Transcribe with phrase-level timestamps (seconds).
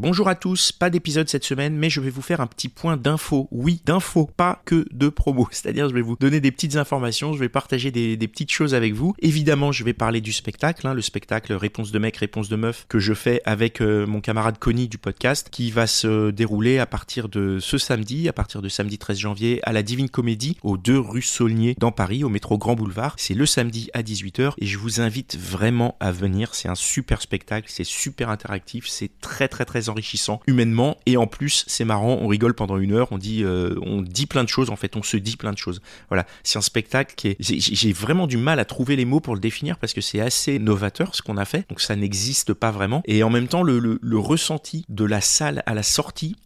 [0.00, 2.96] Bonjour à tous, pas d'épisode cette semaine, mais je vais vous faire un petit point
[2.96, 3.48] d'infos.
[3.50, 5.48] Oui, d'infos, pas que de promos.
[5.50, 8.94] C'est-à-dire, je vais vous donner des petites informations, je vais partager des, petites choses avec
[8.94, 9.16] vous.
[9.18, 12.86] Évidemment, je vais parler du spectacle, hein, le spectacle Réponse de mec, Réponse de meuf
[12.88, 16.86] que je fais avec euh, mon camarade Connie du podcast, qui va se dérouler à
[16.86, 20.76] partir de ce samedi, à partir de samedi 13 janvier, à la Divine Comédie, aux
[20.76, 23.16] 2 rue Saulnier dans Paris, au métro Grand Boulevard.
[23.18, 26.54] C'est le samedi à 18h et je vous invite vraiment à venir.
[26.54, 30.98] C'est un super spectacle, c'est super interactif, c'est très très très enrichissant humainement.
[31.06, 34.26] Et en plus c'est marrant, on rigole pendant une heure, on dit euh, on dit
[34.26, 35.80] plein de choses en fait, on se dit plein de choses.
[36.08, 39.34] Voilà, c'est un spectacle qui est j'ai vraiment du mal à trouver les mots pour
[39.34, 42.70] le définir parce que c'est assez novateur ce qu'on a fait, donc ça n'existe pas
[42.70, 43.02] vraiment.
[43.06, 46.36] Et en même temps le, le ressenti de la salle à la sortie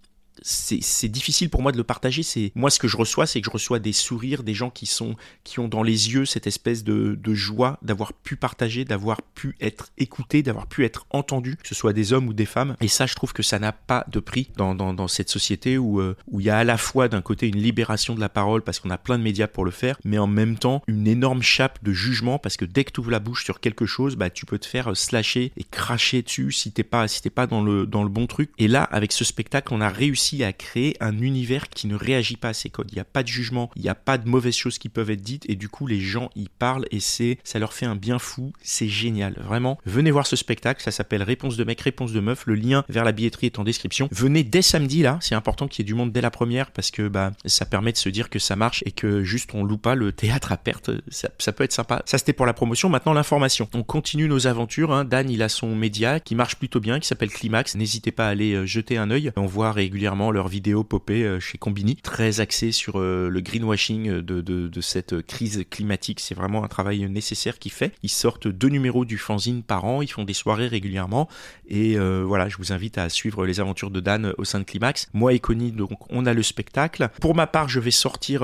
[0.42, 2.22] c'est difficile pour moi de le partager.
[2.22, 4.86] C'est moi ce que je reçois, c'est que je reçois des sourires, des gens qui
[4.86, 9.22] sont qui ont dans les yeux cette espèce de, de joie d'avoir pu partager, d'avoir
[9.22, 12.76] pu être écouté, d'avoir pu être entendu, que ce soit des hommes ou des femmes.
[12.80, 15.78] Et ça, je trouve que ça n'a pas de prix dans, dans, dans cette société
[15.78, 18.28] où euh, où il y a à la fois d'un côté une libération de la
[18.28, 21.06] parole parce qu'on a plein de médias pour le faire, mais en même temps une
[21.06, 24.16] énorme chape de jugement parce que dès que tu ouvres la bouche sur quelque chose,
[24.16, 27.46] bah tu peux te faire slasher et cracher dessus si t'es pas si t'es pas
[27.46, 28.50] dans le dans le bon truc.
[28.58, 32.36] Et là, avec ce spectacle, on a réussi à créer un univers qui ne réagit
[32.36, 32.88] pas à ces codes.
[32.90, 35.10] Il n'y a pas de jugement, il n'y a pas de mauvaises choses qui peuvent
[35.10, 37.96] être dites et du coup les gens y parlent et c'est ça leur fait un
[37.96, 38.52] bien fou.
[38.62, 39.78] C'est génial, vraiment.
[39.84, 42.44] Venez voir ce spectacle, ça s'appelle Réponse de mec, réponse de meuf.
[42.46, 44.08] Le lien vers la billetterie est en description.
[44.10, 46.90] Venez dès samedi là, c'est important qu'il y ait du monde dès la première parce
[46.90, 49.82] que bah ça permet de se dire que ça marche et que juste on loupe
[49.82, 50.90] pas le théâtre à perte.
[51.08, 52.02] Ça, peut être sympa.
[52.06, 52.88] Ça c'était pour la promotion.
[52.88, 53.68] Maintenant l'information.
[53.74, 54.92] On continue nos aventures.
[54.92, 55.04] Hein.
[55.04, 57.74] Dan il a son média qui marche plutôt bien, qui s'appelle Climax.
[57.74, 59.32] N'hésitez pas à aller euh, jeter un œil.
[59.36, 64.20] On voit régulièrement leurs vidéos popées euh, chez Combini, très axé sur euh, le greenwashing
[64.20, 66.20] de, de, cette crise climatique.
[66.20, 67.92] C'est vraiment un travail nécessaire qu'ils fait.
[68.02, 71.28] Ils sortent deux numéros du fanzine par an, ils font des soirées régulièrement
[71.68, 74.64] et euh, voilà, je vous invite à suivre les aventures de Dan au sein de
[74.64, 75.08] Climax.
[75.12, 77.08] Moi et Connie, donc on a le spectacle.
[77.20, 78.42] Pour ma part, je vais sortir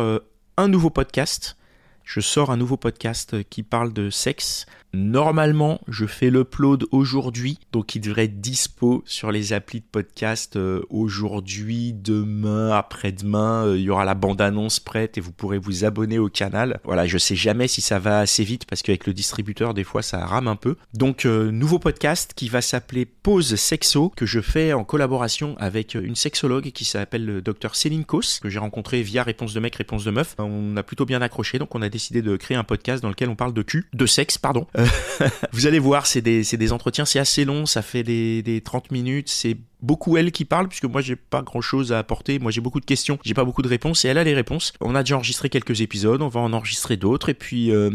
[0.57, 1.57] un nouveau podcast.
[2.09, 4.65] Je sors un nouveau podcast qui parle de sexe
[4.95, 10.57] Normalement, je fais l'upload aujourd'hui, donc il devrait être dispo sur les applis de podcast
[10.57, 13.67] euh, aujourd'hui, demain, après-demain.
[13.67, 16.81] Euh, il y aura la bande-annonce prête et vous pourrez vous abonner au canal.
[16.85, 20.01] Voilà, je sais jamais si ça va assez vite parce qu'avec le distributeur, des fois,
[20.01, 20.77] ça rame un peu.
[20.95, 25.97] Donc, euh, nouveau podcast qui va s'appeler Pause Sexo, que je fais en collaboration avec
[25.97, 29.77] une sexologue qui s'appelle le docteur Céline Kos, que j'ai rencontré via Réponse de mec,
[29.77, 30.35] Réponse de meuf.
[30.39, 33.29] On a plutôt bien accroché, donc on a décidé de créer un podcast dans lequel
[33.29, 34.67] on parle de cul, de sexe, pardon.
[35.53, 38.93] vous allez voir, c'est des, des, entretiens, c'est assez long, ça fait des, des 30
[38.93, 42.39] minutes, c'est beaucoup elle qui parle puisque moi j'ai pas grand chose à apporter.
[42.39, 44.73] Moi j'ai beaucoup de questions j'ai pas beaucoup de réponses et elle a les réponses.
[44.81, 47.91] On a déjà enregistré quelques épisodes on va en enregistrer d'autres et puis euh,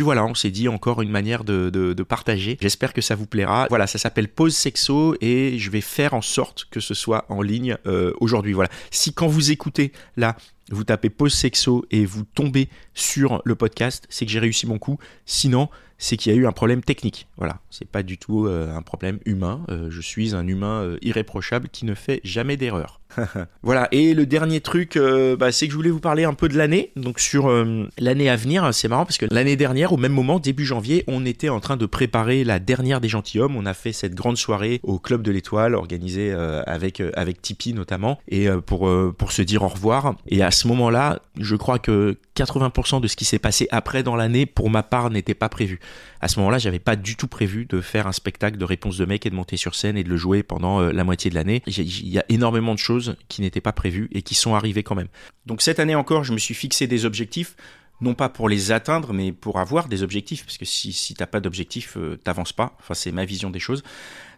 [0.00, 2.58] voilà on s'est dit encore une manière de, de, de partager.
[2.60, 3.66] J'espère que ça vous plaira.
[3.68, 7.42] Voilà ça s'appelle pause sexo et je vais faire en sorte que ce soit en
[7.42, 8.52] ligne euh, aujourd'hui.
[8.52, 8.70] Voilà.
[8.90, 10.36] Si quand vous écoutez là
[10.70, 14.78] vous tapez pause sexo et vous tombez sur le podcast, c'est que j'ai réussi mon
[14.78, 14.98] coup.
[15.26, 15.68] Sinon,
[16.02, 17.28] c'est qu'il y a eu un problème technique.
[17.36, 19.64] Voilà, c'est pas du tout euh, un problème humain.
[19.68, 23.00] Euh, je suis un humain euh, irréprochable qui ne fait jamais d'erreur.
[23.62, 24.98] voilà, et le dernier truc,
[25.38, 26.92] bah, c'est que je voulais vous parler un peu de l'année.
[26.96, 27.50] Donc sur
[27.98, 31.24] l'année à venir, c'est marrant parce que l'année dernière, au même moment, début janvier, on
[31.24, 33.56] était en train de préparer la dernière des gentilshommes.
[33.56, 38.18] On a fait cette grande soirée au Club de l'Étoile, organisée avec avec Tipeee notamment,
[38.28, 40.14] et pour se dire au revoir.
[40.28, 44.16] Et à ce moment-là, je crois que 80% de ce qui s'est passé après dans
[44.16, 45.80] l'année, pour ma part, n'était pas prévu.
[46.20, 49.04] À ce moment-là, j'avais pas du tout prévu de faire un spectacle de réponse de
[49.04, 51.34] mec et de monter sur scène et de le jouer pendant euh, la moitié de
[51.34, 51.62] l'année.
[51.66, 54.94] Il y a énormément de choses qui n'étaient pas prévues et qui sont arrivées quand
[54.94, 55.08] même.
[55.46, 57.56] Donc cette année encore, je me suis fixé des objectifs
[58.00, 61.28] non pas pour les atteindre, mais pour avoir des objectifs, parce que si, si t'as
[61.28, 62.76] pas d'objectif, euh, t'avances pas.
[62.80, 63.84] Enfin, c'est ma vision des choses.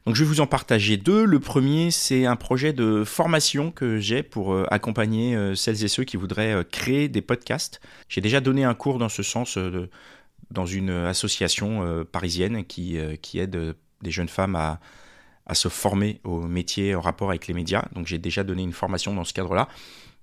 [0.06, 1.24] Donc je vais vous en partager deux.
[1.24, 5.88] Le premier, c'est un projet de formation que j'ai pour euh, accompagner euh, celles et
[5.88, 7.80] ceux qui voudraient euh, créer des podcasts.
[8.08, 9.58] J'ai déjà donné un cours dans ce sens
[10.50, 14.78] dans une association parisienne qui aide des jeunes femmes à,
[15.46, 17.84] à se former au métier en rapport avec les médias.
[17.94, 19.68] Donc j'ai déjà donné une formation dans ce cadre-là.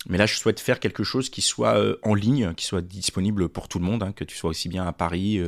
[0.09, 3.67] Mais là, je souhaite faire quelque chose qui soit en ligne, qui soit disponible pour
[3.67, 5.39] tout le monde, hein, que tu sois aussi bien à Paris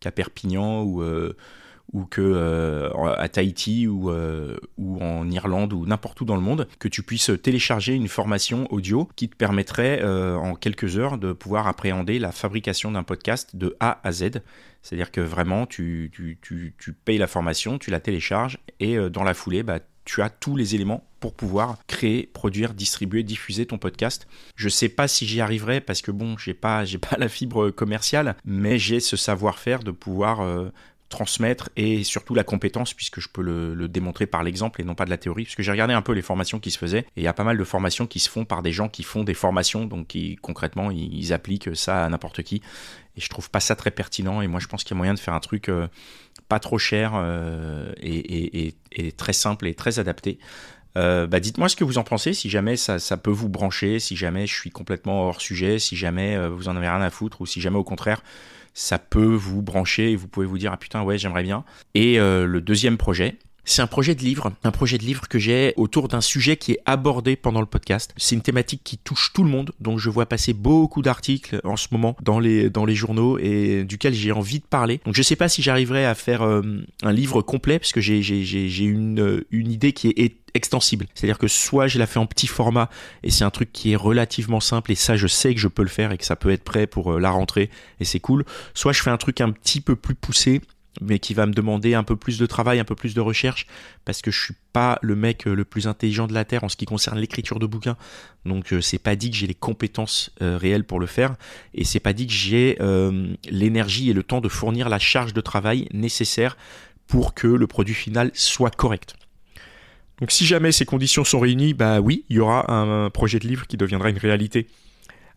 [0.00, 1.02] qu'à Perpignan ou
[1.92, 6.42] ou que euh, à Tahiti ou, euh, ou en Irlande ou n'importe où dans le
[6.42, 11.18] monde, que tu puisses télécharger une formation audio qui te permettrait euh, en quelques heures
[11.18, 14.42] de pouvoir appréhender la fabrication d'un podcast de A à Z.
[14.82, 16.38] C'est-à-dire que vraiment, tu, tu,
[16.78, 20.56] tu, payes la formation, tu la télécharges et dans la foulée, bah, tu as tous
[20.56, 24.28] les éléments pour pouvoir créer, produire, distribuer, diffuser ton podcast.
[24.54, 28.36] Je sais pas si j'y arriverai parce que bon, j'ai pas pas la fibre commerciale,
[28.44, 30.40] mais j'ai ce savoir-faire de pouvoir
[31.08, 35.06] transmettre et surtout la compétence puisque je peux le, démontrer par l'exemple et non pas
[35.06, 37.22] de la théorie puisque j'ai regardé un peu les formations qui se faisaient et il
[37.22, 39.34] y a pas mal de formations qui se font par des gens qui font des
[39.34, 42.62] formations donc qui concrètement ils, appliquent ça à n'importe qui
[43.16, 45.14] et je trouve pas ça très pertinent et moi je pense qu'il y a moyen
[45.14, 45.88] de faire un truc euh,
[46.48, 48.74] pas trop cher euh, et,
[49.16, 50.38] très simple et très adapté
[50.96, 54.16] euh, bah dites-moi ce que vous en pensez, si jamais ça, peut vous brancher, si
[54.16, 57.46] jamais je suis complètement hors sujet, si jamais vous en avez rien à foutre, ou
[57.46, 58.22] si jamais au contraire
[58.78, 61.64] ça peut vous brancher et vous pouvez vous dire ah putain ouais j'aimerais bien.
[61.94, 63.36] Et euh, le deuxième projet,
[63.68, 66.72] c'est un projet de livre, un projet de livre que j'ai autour d'un sujet qui
[66.72, 68.14] est abordé pendant le podcast.
[68.16, 71.76] C'est une thématique qui touche tout le monde, donc je vois passer beaucoup d'articles en
[71.76, 75.00] ce moment dans les dans les journaux et duquel j'ai envie de parler.
[75.04, 76.62] Donc je sais pas si j'arriverai à faire euh,
[77.02, 81.06] un livre complet parce que j'ai j'ai j'ai une une idée qui est extensible.
[81.14, 82.88] C'est-à-dire que soit je la fais en petit format
[83.22, 85.82] et c'est un truc qui est relativement simple et ça je sais que je peux
[85.82, 87.70] le faire et que ça peut être prêt pour euh, la rentrée
[88.00, 88.44] et c'est cool.
[88.74, 90.60] Soit je fais un truc un petit peu plus poussé
[91.00, 93.66] mais qui va me demander un peu plus de travail, un peu plus de recherche,
[94.04, 96.68] parce que je suis pas le mec euh, le plus intelligent de la terre en
[96.68, 97.96] ce qui concerne l'écriture de bouquins.
[98.44, 101.36] Donc euh, c'est pas dit que j'ai les compétences réelles pour le faire,
[101.74, 102.78] et c'est pas dit que j'ai
[103.50, 106.56] l'énergie et le temps de fournir la charge de travail nécessaire
[107.06, 109.14] pour que le produit final soit correct.
[110.20, 113.46] Donc si jamais ces conditions sont réunies, bah oui, il y aura un projet de
[113.46, 114.66] livre qui deviendra une réalité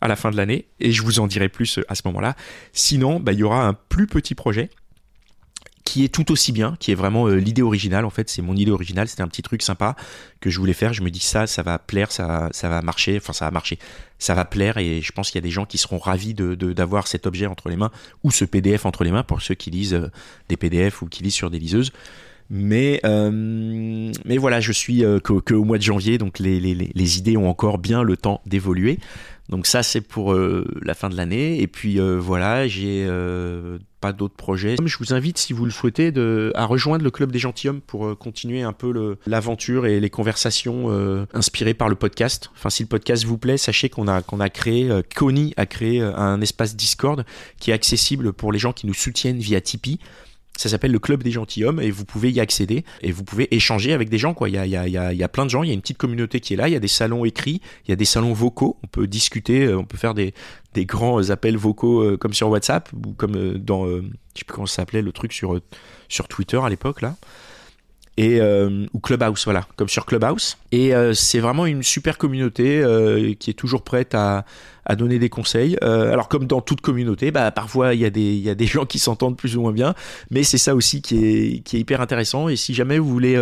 [0.00, 2.34] à la fin de l'année, et je vous en dirai plus à ce moment-là.
[2.72, 4.70] Sinon, bah, il y aura un plus petit projet
[5.84, 8.04] qui est tout aussi bien, qui est vraiment euh, l'idée originale.
[8.04, 9.08] En fait, c'est mon idée originale.
[9.08, 9.96] C'était un petit truc sympa
[10.40, 10.92] que je voulais faire.
[10.92, 13.16] Je me dis ça, ça va plaire, ça, ça va marcher.
[13.16, 13.78] Enfin, ça va marcher,
[14.18, 14.78] ça va plaire.
[14.78, 17.46] Et je pense qu'il y a des gens qui seront ravis de d'avoir cet objet
[17.46, 17.90] entre les mains
[18.22, 20.10] ou ce PDF entre les mains pour ceux qui lisent euh,
[20.48, 21.92] des PDF ou qui lisent sur des liseuses.
[22.50, 27.18] Mais, euh, mais voilà, je suis euh, que, mois de janvier, donc les, les, les,
[27.18, 28.98] idées ont encore bien le temps d'évoluer.
[29.48, 31.60] Donc ça, c'est pour la fin de l'année.
[31.60, 33.06] Et puis voilà, j'ai
[34.02, 34.76] pas d'autres projets.
[34.84, 36.12] Je vous invite, si vous le souhaitez,
[36.54, 40.90] à rejoindre le Club des Gentilhommes pour continuer un peu l'aventure et les conversations
[41.32, 42.50] inspirées par le podcast.
[42.54, 46.02] Enfin, si le podcast vous plaît, sachez qu'on a, qu'on a créé, Connie a créé
[46.02, 47.24] un espace Discord
[47.58, 49.98] qui est accessible pour les gens qui nous soutiennent via Tipeee.
[50.56, 53.92] Ça s'appelle le Club des Gentilhommes et vous pouvez y accéder et vous pouvez échanger
[53.92, 54.34] avec des gens.
[54.34, 54.48] Quoi.
[54.48, 55.98] Il, y a, il, y y a plein de gens, il y a une petite
[55.98, 58.32] communauté qui est là, il y a des salons écrits, il y a des salons
[58.32, 60.34] vocaux, on peut discuter, euh, on peut faire des,
[60.76, 64.02] grands appels vocaux euh, comme sur WhatsApp ou comme euh, dans, je
[64.34, 65.58] sais plus comment ça s'appelait, le truc sur,
[66.08, 67.16] sur Twitter à l'époque là
[68.16, 70.58] et euh, ou Clubhouse voilà comme sur Clubhouse.
[70.70, 74.44] Et euh, c'est vraiment une super communauté euh, qui est toujours prête à,
[74.84, 75.76] à donner des conseils.
[75.80, 78.66] Alors comme dans toute communauté bah parfois il y a des il y a des
[78.66, 79.94] gens qui s'entendent plus ou moins bien.
[80.30, 82.48] Mais c'est ça aussi qui est qui est hyper intéressant.
[82.48, 83.36] Et si jamais vous voulez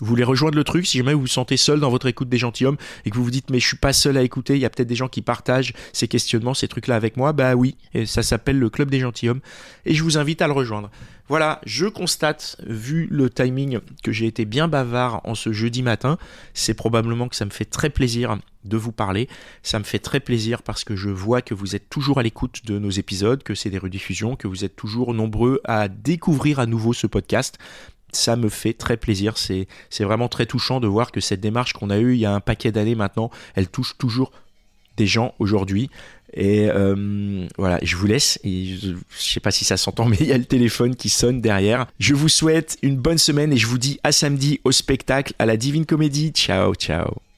[0.00, 2.38] vous voulez rejoindre le truc, si jamais vous vous sentez seul dans votre écoute des
[2.38, 4.64] gentilshommes et que vous vous dites mais je suis pas seul à écouter, il y
[4.64, 8.06] a peut-être des gens qui partagent ces questionnements, ces trucs-là avec moi, bah oui, et
[8.06, 9.40] ça s'appelle le club des gentilshommes
[9.84, 10.90] et je vous invite à le rejoindre.
[11.30, 16.18] Voilà, je constate, vu le timing, que j'ai été bien bavard en ce jeudi matin.
[16.54, 19.28] C'est probablement que ça me fait très plaisir de vous parler.
[19.62, 22.66] Ça me fait très plaisir parce que je vois que vous êtes toujours à l'écoute
[22.66, 26.66] de nos épisodes, que c'est des rediffusions, que vous êtes toujours nombreux à découvrir à
[26.66, 27.58] nouveau ce podcast
[28.12, 29.36] ça me fait très plaisir.
[29.36, 29.66] C'est,
[30.00, 32.40] vraiment très touchant de voir que cette démarche qu'on a eue il y a un
[32.40, 34.32] paquet d'années maintenant, elle touche toujours
[34.96, 35.90] des gens aujourd'hui.
[36.32, 38.38] Et euh, voilà, je vous laisse.
[38.44, 41.40] Je, je sais pas si ça s'entend, mais il y a le téléphone qui sonne
[41.40, 41.86] derrière.
[41.98, 45.46] Je vous souhaite une bonne semaine et je vous dis à samedi au spectacle à
[45.46, 46.32] la Divine Comédie.
[46.32, 47.29] Ciao, ciao.